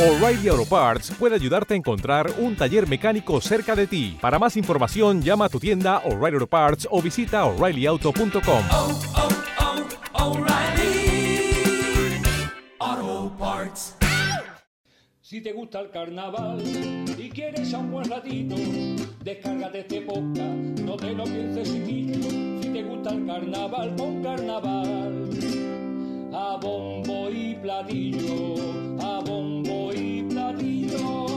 [0.00, 4.16] O'Reilly Auto Parts puede ayudarte a encontrar un taller mecánico cerca de ti.
[4.18, 8.64] Para más información, llama a tu tienda O'Reilly Auto Parts o visita oreillyauto.com.
[8.70, 9.00] oh,
[12.80, 13.96] oh, Parts.
[15.20, 16.62] Si te gusta el carnaval
[17.18, 18.56] y quieres a un buen ratito,
[19.22, 22.62] descárgate este podcast, no te lo pienses chiquillo.
[22.62, 25.79] Si te gusta el carnaval, con carnaval.
[26.32, 28.54] A bombo y platillo,
[29.00, 31.29] a bombo y platillo.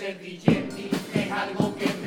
[0.00, 0.64] Ser DJ
[1.14, 1.99] es algo que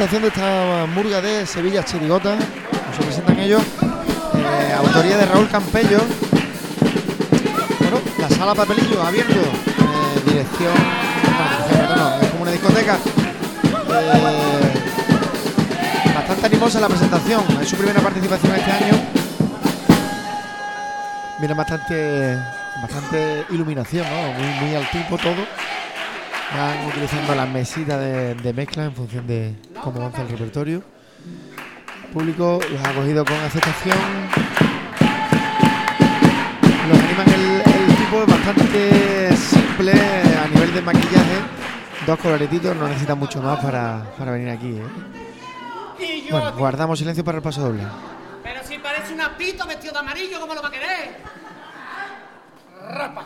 [0.00, 3.60] Presentación de esta murga de Sevilla Chirigota, como se presentan ellos,
[4.34, 6.00] eh, autoría de Raúl Campello.
[7.80, 10.72] Bueno, la sala papelillo abierto, eh, dirección,
[12.22, 12.96] es como una discoteca.
[13.92, 14.72] Eh,
[16.14, 18.94] bastante animosa la presentación, es su primera participación este año.
[21.40, 22.38] Viene bastante,
[22.80, 24.32] bastante iluminación, ¿no?
[24.32, 25.46] Muy, muy al tipo todo.
[26.56, 30.82] Van utilizando las mesitas de mezcla en función de cómo avanza el repertorio.
[32.04, 33.98] El público los ha cogido con aceptación.
[36.88, 41.40] Los animan el, el tipo es bastante simple a nivel de maquillaje.
[42.06, 44.78] Dos coloretitos, no necesitan mucho más para, para venir aquí.
[44.78, 46.28] ¿eh?
[46.30, 47.82] Bueno, guardamos silencio para el paso doble.
[48.42, 51.16] Pero si parece un apito vestido de amarillo, ¿cómo lo va a querer?
[52.90, 53.24] Rapa.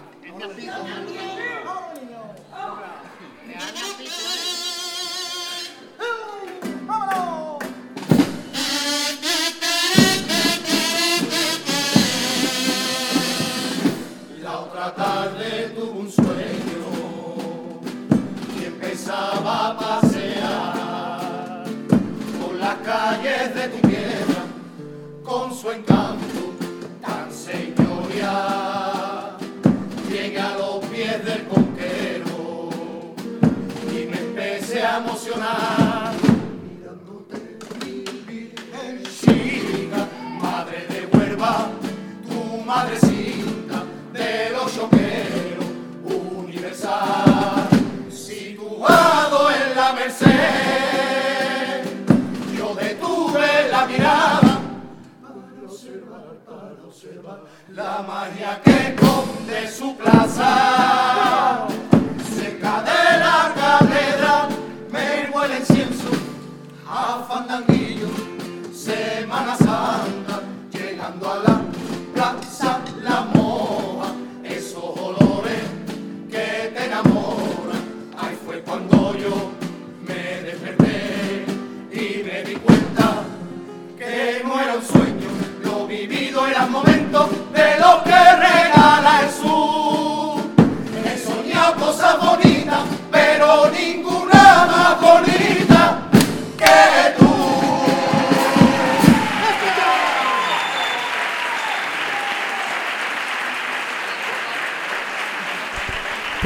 [56.34, 61.66] Observar, para observar la magia que esconde su plaza.
[62.34, 64.48] Cerca de la catedral
[64.90, 66.10] me huele incienso
[66.88, 68.08] a fandanguillo,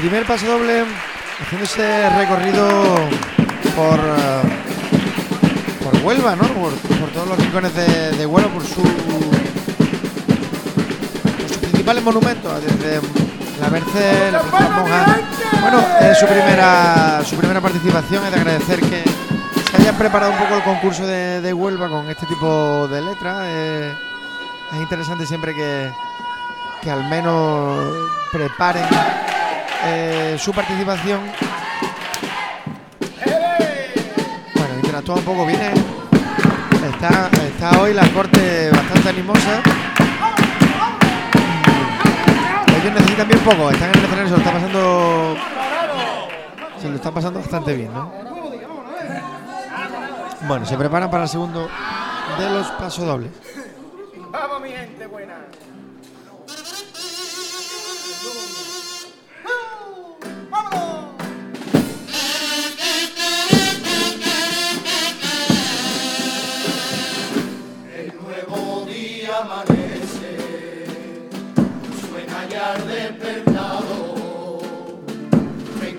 [0.09, 0.87] Primer paso doble,
[1.39, 2.67] haciendo ese recorrido
[3.77, 4.41] por, eh,
[5.85, 6.45] por Huelva, ¿no?
[6.45, 6.73] Por,
[7.13, 8.91] todos los rincones de, Huelva, por, su, por
[11.47, 13.03] sus principales monumentos, desde
[13.61, 15.19] la Merced, la Monja.
[15.61, 19.05] Bueno, es su primera, su primera participación, es de agradecer que
[19.71, 23.41] se hayan preparado un poco el concurso de, Huelva con este tipo de letras.
[23.43, 23.95] eh,
[24.73, 25.93] es interesante siempre que,
[26.81, 27.85] que al menos
[28.33, 28.87] preparen
[29.85, 31.21] eh, su participación.
[34.55, 35.73] Bueno, interactúa un poco, viene.
[36.93, 39.61] Está, está hoy la corte bastante animosa.
[42.81, 45.37] Ellos necesitan bien poco, están en el escenario, se lo está pasando.
[46.81, 48.13] Se lo están pasando bastante bien, ¿no?
[50.47, 51.69] Bueno, se preparan para el segundo
[52.39, 53.33] de los pasodobles.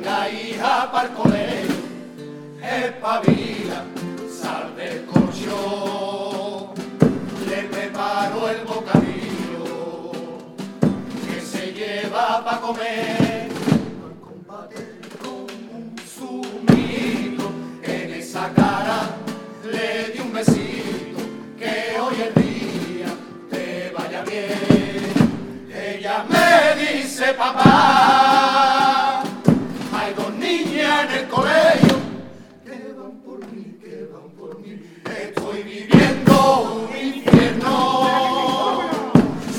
[0.10, 1.76] Venga hija pa'l colegio,
[2.64, 3.84] espabila,
[4.28, 6.74] sal del colchón.
[7.48, 10.12] Le preparo el bocadillo
[11.28, 13.50] que se lleva pa' comer.
[14.08, 15.48] Al combate con
[15.78, 17.52] un zumito
[17.84, 19.00] en esa cara
[19.64, 21.20] le di un besito
[21.60, 23.12] que hoy el día
[23.52, 25.70] te vaya bien.
[25.72, 26.48] Ella me
[26.82, 28.39] dice papá,
[31.40, 31.96] colegio
[32.66, 34.72] que van por mí, que van por mí.
[35.06, 36.36] Estoy viviendo
[36.84, 38.82] un infierno.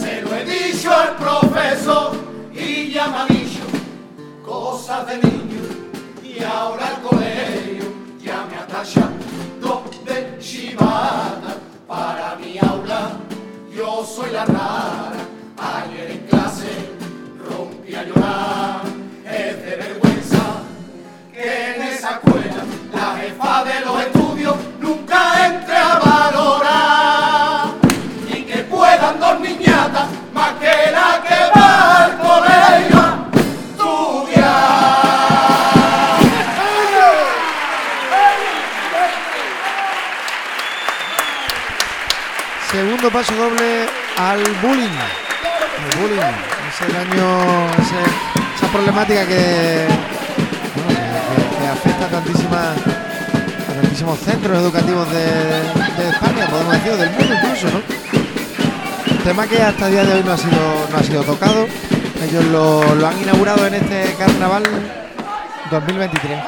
[0.01, 2.17] Se lo he dicho al profesor
[2.53, 3.65] y ya me ha dicho
[4.45, 5.63] cosas de niño
[6.23, 7.85] y ahora el colegio
[8.23, 11.57] ya me ha tachado de chivata
[11.87, 13.17] para mi aula
[13.75, 15.00] yo soy la rara
[43.13, 43.87] Paso doble
[44.19, 44.97] al bullying.
[45.83, 46.37] El bullying,
[46.71, 49.87] ese daño, ese- esa problemática que,
[50.77, 51.01] bueno,
[51.59, 52.77] que- afecta a, tantísimas,
[53.69, 55.61] a tantísimos centros educativos de,
[56.11, 57.83] España, podemos decir, del mundo incluso.
[59.25, 61.67] Tema que hasta el día de hoy no ha sido, no ha sido tocado.
[62.23, 64.63] Ellos lo, lo han inaugurado en este carnaval
[65.71, 66.39] 2023.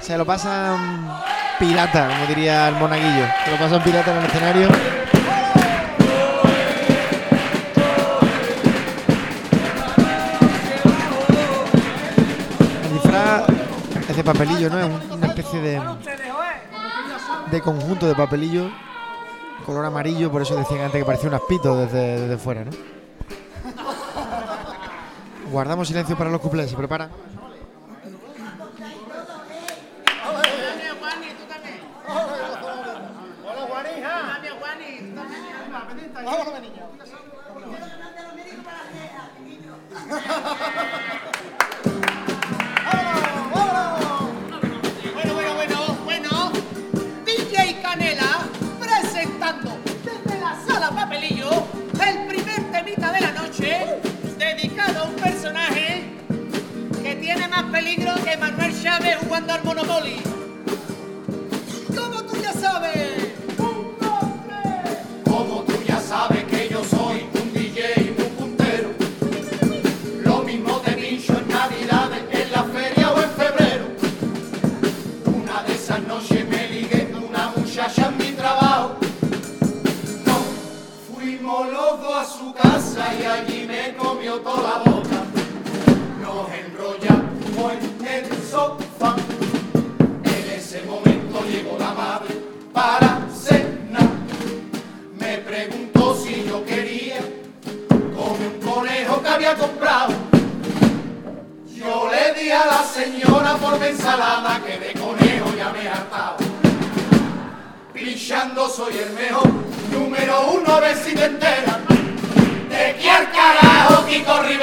[0.00, 1.08] Se lo pasan
[1.66, 3.24] pirata, como diría el monaguillo.
[3.44, 4.68] Se lo pasan pirata en el escenario.
[12.84, 13.42] El disfraz
[14.24, 14.78] papelillo, ¿no?
[14.78, 15.80] Es un- una especie de,
[17.50, 18.70] de conjunto de papelillo
[19.66, 22.72] color amarillo, por eso decían antes que parecía un aspito desde, fuera, ¿no?
[25.52, 27.10] Guardamos silencio para los cuplés, ¿se preparan?
[59.32, 60.31] Jugando al.
[109.92, 111.12] Número uno, a ver si.
[111.14, 114.61] ¿De qué al carajo, Kiko Rivera?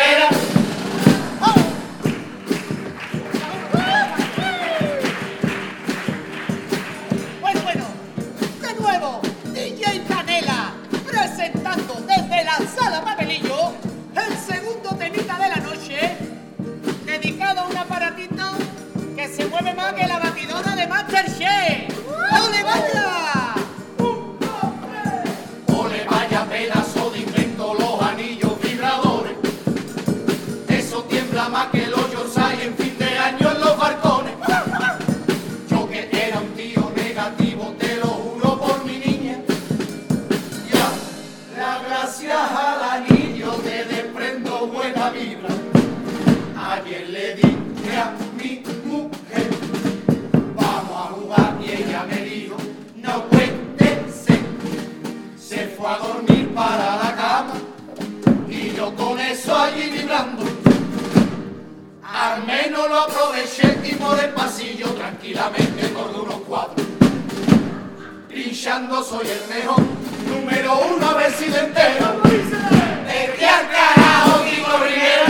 [69.10, 69.82] Soy el mejor,
[70.28, 72.22] número uno a ver si te entero.
[72.22, 75.26] ¿De qué al carajo, Kiko Rivera?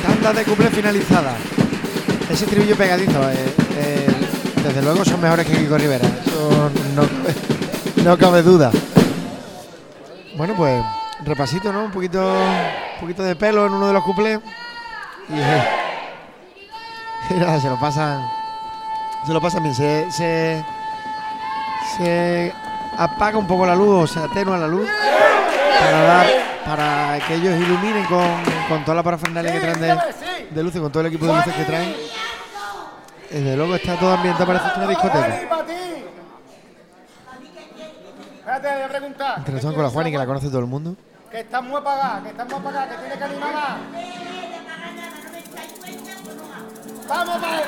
[0.00, 1.34] Tanda de cuplé finalizada.
[2.30, 4.06] Ese estribillo pegadizo, eh, eh,
[4.62, 6.06] desde luego son mejores que Kiko Rivera.
[6.24, 8.70] Eso no, no cabe duda.
[10.36, 10.84] Bueno, pues
[11.24, 11.86] repasito, ¿no?
[11.86, 14.38] Un poquito, un poquito de pelo en uno de los cuplés.
[15.28, 15.64] Y, eh,
[17.30, 18.28] y nada, se lo pasan.
[19.26, 19.74] Se lo pasan bien.
[19.74, 20.64] Se, se,
[21.96, 22.52] se
[22.96, 24.88] apaga un poco la luz o se atenúa la luz
[25.80, 26.26] para dar
[26.64, 28.26] para que ellos iluminen con,
[28.68, 29.98] con toda la parafernalia que traen de,
[30.50, 31.94] de luces, con todo el equipo de luces que traen.
[33.30, 35.40] Desde luego está todo ambientado, parece una discoteca.
[38.38, 39.44] Espérate, voy a preguntar.
[39.74, 40.96] Con la Juani, que la conoce todo el mundo.
[41.30, 44.43] Que está muy apagada, que está muy apagada, que tiene que animar más.
[47.08, 47.62] ¡Vamos allá!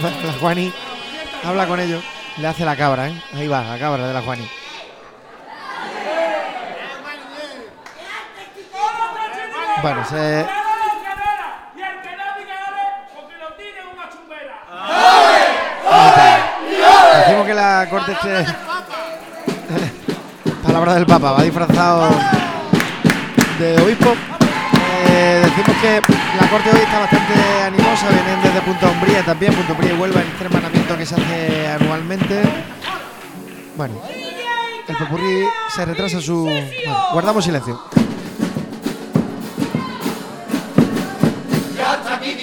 [0.00, 0.72] La Juani
[1.44, 2.02] habla con ellos,
[2.38, 3.22] le hace la cabra, ¿eh?
[3.34, 4.48] Ahí va, la cabra de la Juani.
[9.82, 10.46] Bueno, se,
[17.18, 18.44] decimos que la corte este.
[20.62, 22.10] Palabra del Papa, va disfrazado
[23.58, 24.14] de obispo.
[25.54, 26.00] Decimos que
[26.40, 27.34] la corte hoy está bastante
[27.66, 31.14] animosa, vienen desde Punta Umbría también, Punta Umbría y Huelva en este hermanamiento que se
[31.14, 32.42] hace anualmente.
[33.76, 33.94] Bueno,
[34.88, 36.48] el popurrí se retrasa su.
[37.12, 37.80] guardamos silencio.
[41.76, 42.34] Ya está aquí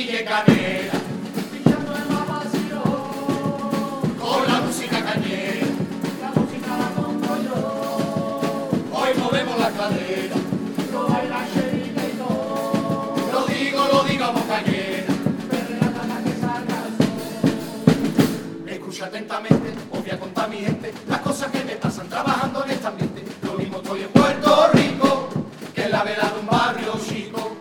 [6.21, 6.75] la música.
[8.91, 10.48] Hoy movemos la cadera.
[19.01, 22.87] Atentamente, os voy a contar mi gente las cosas que me pasan trabajando en este
[22.87, 23.23] ambiente.
[23.43, 25.29] Lo mismo estoy en Puerto Rico,
[25.73, 27.55] que en la vela de un barrio chico.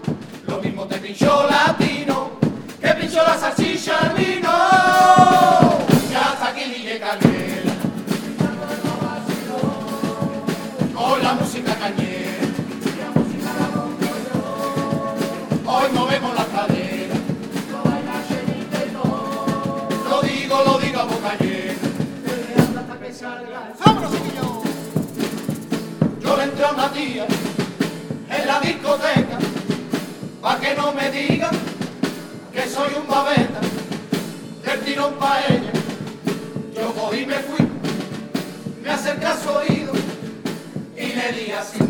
[0.48, 2.32] Lo mismo te pinchó latino,
[2.80, 4.50] que pinchó la salchicha al vino.
[6.10, 7.72] Ya está aquí DJ Canela,
[10.92, 12.07] con la música cañera.
[27.00, 29.38] En la discoteca,
[30.42, 31.54] pa' que no me digan
[32.52, 33.60] que soy un babeta,
[34.64, 35.72] del tirón pa' ella.
[36.74, 37.68] Yo cogí y me fui,
[38.82, 39.92] me acerqué a su oído
[40.96, 41.87] y le di así.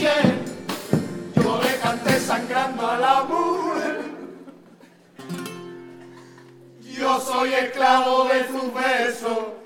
[0.00, 4.04] Yo le canté sangrando a la mujer.
[6.82, 9.57] Yo soy esclavo de sus besos.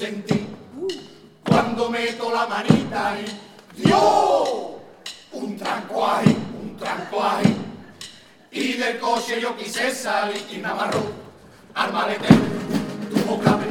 [0.00, 0.46] Sentí,
[1.46, 4.48] cuando meto la manita y ¡Dios!
[5.32, 6.08] Un tranco
[6.62, 7.22] un tranco.
[8.50, 11.02] Y del coche yo quise salir y me amarró
[11.74, 12.40] al maletero,
[13.10, 13.66] tuvo escape.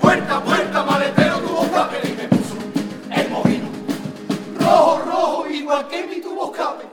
[0.00, 2.54] Puerta, puerta, maletero, tuvo escape y me puso
[3.10, 3.68] el mojino.
[4.60, 6.84] Rojo, rojo, igual que mi tubo escape.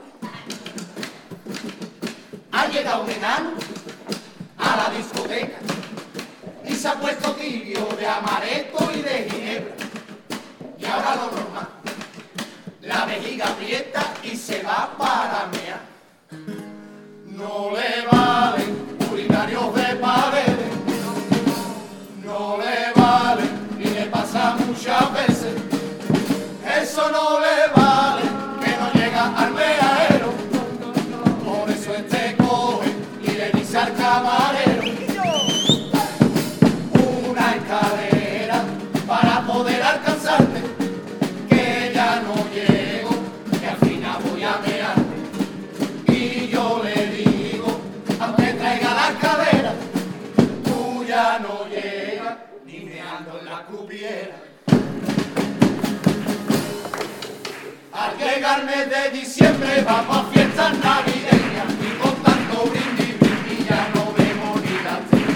[2.50, 3.50] Ha llegado un enano
[4.58, 5.79] a la discoteca
[6.80, 9.74] se ha puesto tibio de amaretto y de ginebra.
[10.78, 11.68] Y ahora lo normal,
[12.80, 15.89] la vejiga aprieta y se va para mear.
[58.66, 64.60] Mes de diciembre vamos a fiestas navideñas y con tanto brindis, brindis ya no vemos
[64.62, 65.34] ni la tele.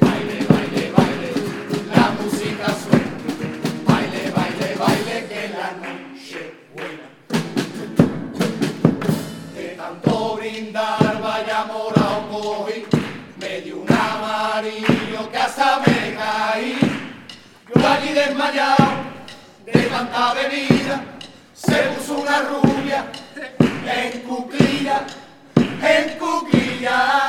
[0.00, 1.30] Baile, baile, baile,
[1.94, 3.12] la música suena.
[3.86, 6.42] Baile, baile, baile, que la noche
[6.74, 7.06] buena.
[9.54, 12.84] De tanto brindar, vaya morado cogí,
[13.40, 16.78] me dio un amarillo que hasta me caí.
[17.74, 18.86] Yo allí desmayado,
[19.66, 20.73] de tanta bebida,
[21.74, 23.04] se puso una rubia
[23.58, 25.06] en cuclilla,
[25.56, 27.23] en cuclilla.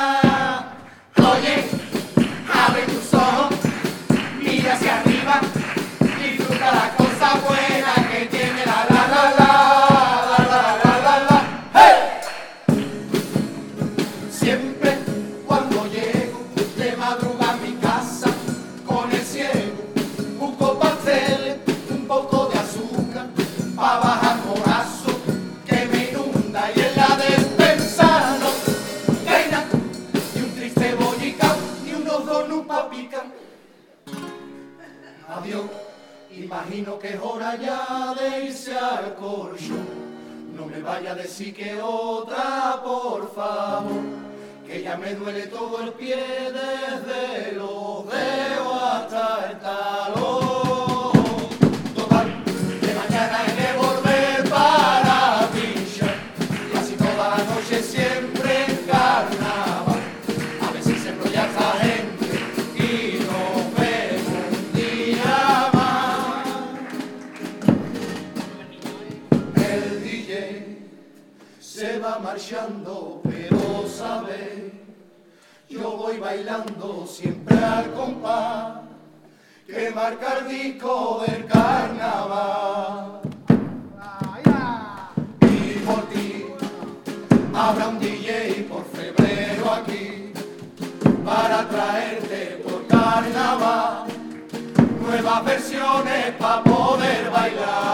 [95.26, 97.85] Nuevas versiones para poder bailar.